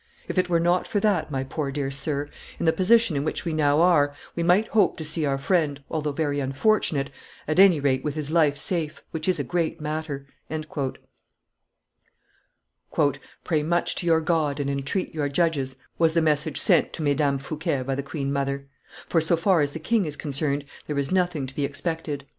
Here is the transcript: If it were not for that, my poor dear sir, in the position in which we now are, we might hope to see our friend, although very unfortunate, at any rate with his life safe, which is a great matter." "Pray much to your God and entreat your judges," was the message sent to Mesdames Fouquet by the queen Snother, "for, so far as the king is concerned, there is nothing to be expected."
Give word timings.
If 0.27 0.39
it 0.39 0.49
were 0.49 0.59
not 0.59 0.87
for 0.87 0.99
that, 0.99 1.29
my 1.29 1.43
poor 1.43 1.71
dear 1.71 1.91
sir, 1.91 2.27
in 2.59 2.65
the 2.65 2.73
position 2.73 3.15
in 3.15 3.23
which 3.23 3.45
we 3.45 3.53
now 3.53 3.81
are, 3.81 4.15
we 4.35 4.41
might 4.41 4.67
hope 4.69 4.97
to 4.97 5.03
see 5.03 5.27
our 5.27 5.37
friend, 5.37 5.79
although 5.91 6.11
very 6.11 6.39
unfortunate, 6.39 7.11
at 7.47 7.59
any 7.59 7.79
rate 7.79 8.03
with 8.03 8.15
his 8.15 8.31
life 8.31 8.57
safe, 8.57 9.03
which 9.11 9.27
is 9.27 9.37
a 9.39 9.43
great 9.43 9.79
matter." 9.79 10.25
"Pray 13.43 13.61
much 13.61 13.93
to 13.93 14.07
your 14.07 14.21
God 14.21 14.59
and 14.59 14.71
entreat 14.71 15.13
your 15.13 15.29
judges," 15.29 15.75
was 15.99 16.15
the 16.15 16.21
message 16.23 16.59
sent 16.59 16.93
to 16.93 17.03
Mesdames 17.03 17.43
Fouquet 17.45 17.83
by 17.83 17.93
the 17.93 18.01
queen 18.01 18.31
Snother, 18.31 18.63
"for, 19.05 19.21
so 19.21 19.37
far 19.37 19.61
as 19.61 19.73
the 19.73 19.77
king 19.79 20.07
is 20.07 20.15
concerned, 20.15 20.65
there 20.87 20.97
is 20.97 21.11
nothing 21.11 21.45
to 21.45 21.53
be 21.53 21.63
expected." 21.63 22.25